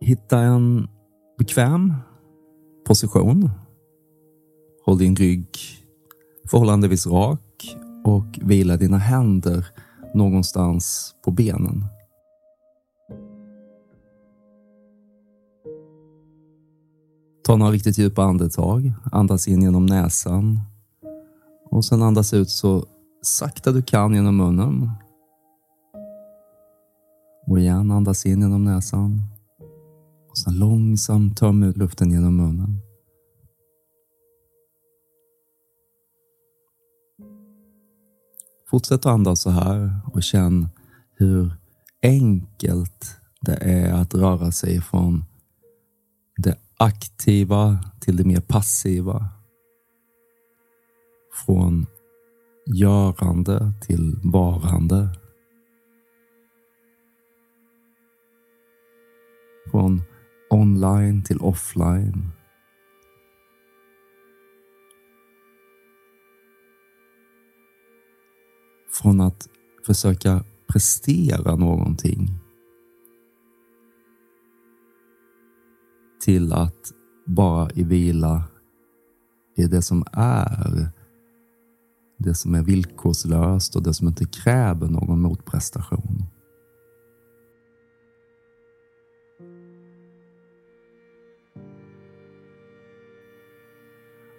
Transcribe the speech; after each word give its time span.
Hitta 0.00 0.38
en 0.38 0.88
bekväm 1.38 1.94
position. 2.86 3.50
Håll 4.84 4.98
din 4.98 5.16
rygg 5.16 5.48
förhållandevis 6.50 7.06
rak 7.06 7.76
och 8.04 8.38
vila 8.42 8.76
dina 8.76 8.98
händer 8.98 9.66
någonstans 10.14 11.14
på 11.24 11.30
benen. 11.30 11.84
Ta 17.44 17.56
några 17.56 17.72
riktigt 17.72 17.98
djupa 17.98 18.22
andetag. 18.22 18.92
Andas 19.12 19.48
in 19.48 19.62
genom 19.62 19.86
näsan 19.86 20.60
och 21.70 21.84
sen 21.84 22.02
andas 22.02 22.34
ut 22.34 22.50
så 22.50 22.86
sakta 23.22 23.72
du 23.72 23.82
kan 23.82 24.14
genom 24.14 24.36
munnen. 24.36 24.90
Och 27.46 27.58
igen, 27.58 27.90
andas 27.90 28.26
in 28.26 28.40
genom 28.40 28.64
näsan. 28.64 29.22
Och 30.30 30.38
sen 30.38 30.58
långsamt 30.58 31.38
töm 31.38 31.62
ut 31.62 31.76
luften 31.76 32.10
genom 32.10 32.36
munnen. 32.36 32.80
Fortsätt 38.70 38.92
att 38.92 39.06
andas 39.06 39.40
så 39.40 39.50
här 39.50 40.00
och 40.12 40.22
känn 40.22 40.68
hur 41.14 41.52
enkelt 42.02 43.16
det 43.40 43.56
är 43.56 43.92
att 43.92 44.14
röra 44.14 44.52
sig 44.52 44.80
från 44.80 45.24
det 46.36 46.58
aktiva 46.76 47.78
till 48.00 48.16
det 48.16 48.24
mer 48.24 48.40
passiva. 48.40 49.28
Från 51.46 51.77
görande 52.68 53.72
till 53.80 54.16
varande. 54.24 55.08
Från 59.70 60.02
online 60.50 61.22
till 61.22 61.40
offline. 61.40 62.30
Från 69.02 69.20
att 69.20 69.48
försöka 69.86 70.44
prestera 70.72 71.56
någonting 71.56 72.28
till 76.24 76.52
att 76.52 76.92
bara 77.26 77.70
i 77.70 77.84
vila 77.84 78.42
i 79.56 79.64
det 79.64 79.82
som 79.82 80.04
är. 80.12 80.97
Det 82.20 82.34
som 82.34 82.54
är 82.54 82.62
villkorslöst 82.62 83.76
och 83.76 83.82
det 83.82 83.94
som 83.94 84.08
inte 84.08 84.24
kräver 84.24 84.88
någon 84.88 85.20
motprestation. 85.20 86.22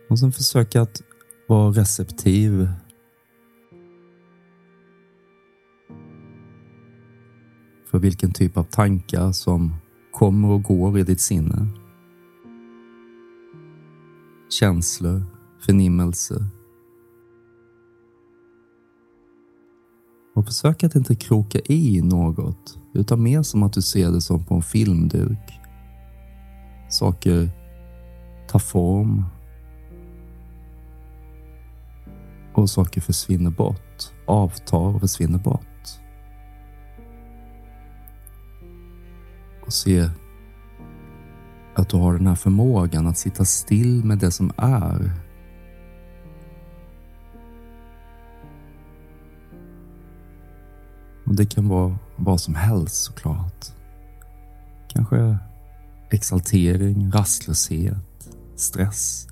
Och 0.10 0.20
sen 0.20 0.32
försöka 0.32 0.82
att 0.82 1.02
vara 1.48 1.72
receptiv. 1.72 2.70
För 7.92 8.00
vilken 8.00 8.34
typ 8.34 8.58
av 8.58 8.64
tankar 8.64 9.32
som 9.32 9.76
kommer 10.12 10.50
och 10.50 10.64
går 10.64 11.00
i 11.00 11.04
ditt 11.04 11.22
sinne. 11.22 11.68
Känslor, 14.50 15.24
förnimmelser, 15.66 16.46
Och 20.36 20.46
försök 20.46 20.84
att 20.84 20.96
inte 20.96 21.16
kroka 21.16 21.60
i 21.66 22.02
något, 22.02 22.80
utan 22.94 23.24
mer 23.24 23.42
som 23.42 23.64
att 23.64 23.74
du 23.74 23.82
ser 23.82 24.12
det 24.12 24.22
som 24.22 24.46
på 24.46 24.56
en 24.56 24.62
filmduk. 24.62 25.60
Saker 26.90 27.50
tar 28.48 28.60
form 28.60 29.26
och 32.54 32.70
saker 32.70 33.02
försvinner 33.02 33.52
bort, 33.52 34.14
avtar 34.26 34.96
och 34.96 35.02
försvinner 35.02 35.40
bort. 35.40 35.66
Och 39.66 39.74
se 39.74 40.10
att 41.76 41.90
du 41.90 41.98
har 41.98 42.14
den 42.14 42.28
här 42.28 42.36
förmågan 42.36 43.08
att 43.08 43.18
sitta 43.18 43.46
still 43.46 44.04
med 44.06 44.18
det 44.18 44.32
som 44.32 44.52
är. 44.58 45.29
Och 51.30 51.36
Det 51.36 51.46
kan 51.46 51.68
vara 51.68 51.98
vad 52.16 52.42
som 52.42 52.56
helst 52.56 52.96
såklart. 52.96 53.66
Kanske 54.88 55.38
exaltering, 56.12 57.12
rastlöshet, 57.12 58.30
stress. 58.56 59.28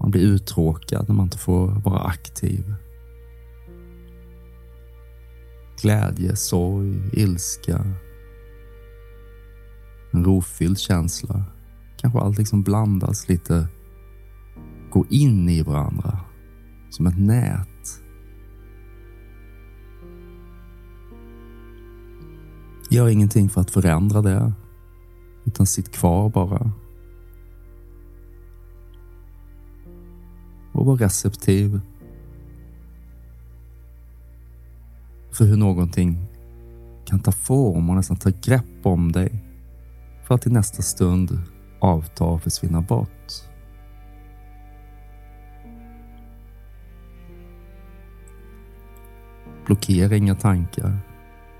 Man 0.00 0.10
blir 0.10 0.22
uttråkad 0.22 1.08
när 1.08 1.14
man 1.14 1.24
inte 1.24 1.38
får 1.38 1.66
vara 1.66 2.00
aktiv. 2.00 2.74
Glädje, 5.82 6.36
sorg, 6.36 7.10
ilska. 7.12 7.84
En 10.12 10.24
rofylld 10.24 10.78
känsla. 10.78 11.44
Kanske 11.96 12.20
allt 12.20 12.38
liksom 12.38 12.62
blandas 12.62 13.28
lite. 13.28 13.68
Går 14.90 15.06
in 15.10 15.48
i 15.48 15.62
varandra. 15.62 16.20
Som 16.90 17.06
ett 17.06 17.18
nät. 17.18 17.73
Gör 22.94 23.08
ingenting 23.08 23.48
för 23.48 23.60
att 23.60 23.70
förändra 23.70 24.22
det. 24.22 24.52
Utan 25.44 25.66
sitt 25.66 25.92
kvar 25.92 26.28
bara. 26.28 26.70
och 30.72 30.86
var 30.86 30.96
receptiv 30.96 31.80
för 35.32 35.44
hur 35.44 35.56
någonting 35.56 36.26
kan 37.04 37.20
ta 37.20 37.32
form 37.32 37.90
och 37.90 37.96
nästan 37.96 38.16
ta 38.16 38.30
grepp 38.42 38.86
om 38.86 39.12
dig 39.12 39.44
för 40.24 40.34
att 40.34 40.46
i 40.46 40.50
nästa 40.50 40.82
stund 40.82 41.38
avta 41.80 42.24
och 42.24 42.42
försvinna 42.42 42.80
bort. 42.80 43.32
Blockera 49.66 50.16
inga 50.16 50.34
tankar. 50.34 51.13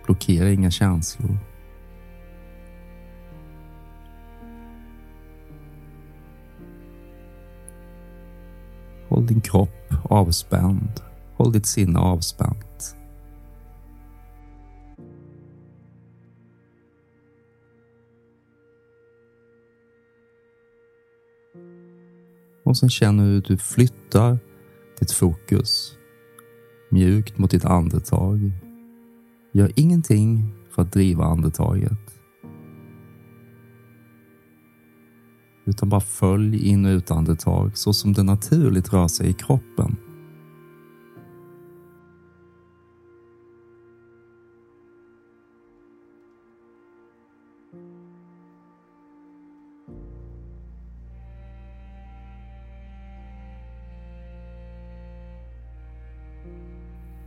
Blockera 0.05 0.51
inga 0.51 0.71
känslor. 0.71 1.39
Håll 9.09 9.27
din 9.27 9.41
kropp 9.41 9.95
avspänd. 10.03 11.01
Håll 11.37 11.53
ditt 11.53 11.67
sinne 11.67 11.99
avspänt. 11.99 12.97
Och 22.65 22.77
sen 22.77 22.91
känner 22.91 23.25
du 23.25 23.31
hur 23.31 23.41
du 23.41 23.57
flyttar 23.57 24.39
ditt 24.99 25.13
fokus 25.13 25.99
mjukt 26.91 27.39
mot 27.39 27.51
ditt 27.51 27.65
andetag. 27.65 28.64
Gör 29.57 29.73
ingenting 29.77 30.53
för 30.71 30.83
att 30.83 30.93
driva 30.93 31.25
andetaget. 31.25 32.15
utan 35.65 35.89
bara 35.89 36.01
följ 36.01 36.69
in 36.69 36.85
och 36.85 36.91
utandetag 36.91 37.79
så 37.79 37.93
som 37.93 38.13
det 38.13 38.23
naturligt 38.23 38.93
rör 38.93 39.09
sig 39.09 39.29
i 39.29 39.33
kroppen. 39.33 39.97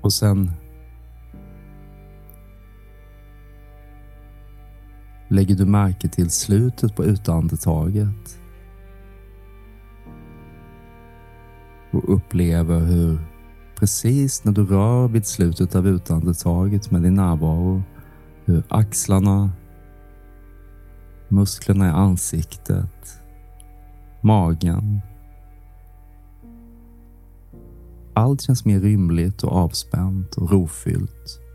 Och 0.01 0.13
sen 0.13 0.51
lägger 5.37 5.55
du 5.55 5.65
märke 5.65 6.07
till 6.07 6.29
slutet 6.29 6.95
på 6.95 7.05
utandetaget. 7.05 8.39
Och 11.91 12.15
upplever 12.15 12.79
hur 12.79 13.19
precis 13.75 14.43
när 14.43 14.51
du 14.51 14.65
rör 14.65 15.07
vid 15.07 15.25
slutet 15.25 15.75
av 15.75 15.87
utandetaget 15.87 16.91
med 16.91 17.01
din 17.01 17.13
närvaro, 17.13 17.83
hur 18.45 18.63
axlarna, 18.67 19.51
musklerna 21.27 21.87
i 21.87 21.91
ansiktet, 21.91 23.21
magen, 24.21 25.01
allt 28.13 28.41
känns 28.41 28.65
mer 28.65 28.79
rymligt 28.79 29.43
och 29.43 29.51
avspänt 29.51 30.35
och 30.35 30.51
rofyllt. 30.51 31.46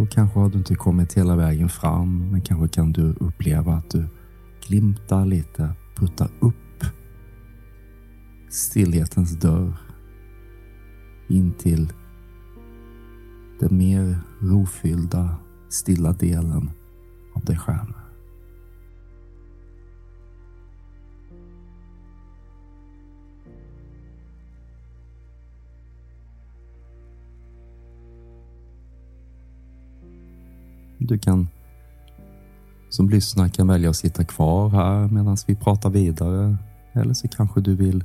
Och 0.00 0.10
kanske 0.10 0.38
har 0.38 0.48
du 0.48 0.58
inte 0.58 0.74
kommit 0.74 1.12
hela 1.12 1.36
vägen 1.36 1.68
fram, 1.68 2.30
men 2.30 2.40
kanske 2.40 2.68
kan 2.68 2.92
du 2.92 3.14
uppleva 3.20 3.74
att 3.74 3.90
du 3.90 4.06
glimtar 4.66 5.26
lite, 5.26 5.74
puttar 5.96 6.30
upp 6.40 6.84
stillhetens 8.48 9.40
dörr 9.40 9.72
in 11.28 11.52
till 11.52 11.92
den 13.60 13.78
mer 13.78 14.18
rofyllda, 14.40 15.36
stilla 15.68 16.12
delen 16.12 16.70
av 17.34 17.44
dig 17.44 17.56
själv. 17.58 17.99
Du 31.10 31.18
kan 31.18 31.48
som 32.88 33.10
lyssnar 33.10 33.48
kan 33.48 33.68
välja 33.68 33.90
att 33.90 33.96
sitta 33.96 34.24
kvar 34.24 34.68
här 34.68 35.08
medan 35.08 35.36
vi 35.46 35.54
pratar 35.54 35.90
vidare. 35.90 36.56
Eller 36.92 37.14
så 37.14 37.28
kanske 37.28 37.60
du 37.60 37.74
vill 37.76 38.04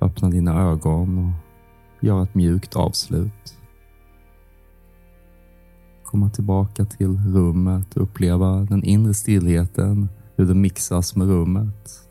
öppna 0.00 0.30
dina 0.30 0.60
ögon 0.60 1.18
och 1.18 2.04
göra 2.04 2.22
ett 2.22 2.34
mjukt 2.34 2.76
avslut. 2.76 3.58
Komma 6.04 6.30
tillbaka 6.30 6.84
till 6.84 7.18
rummet 7.18 7.96
och 7.96 8.02
uppleva 8.02 8.56
den 8.56 8.84
inre 8.84 9.14
stillheten, 9.14 10.08
hur 10.36 10.46
den 10.46 10.60
mixas 10.60 11.16
med 11.16 11.26
rummet. 11.28 12.07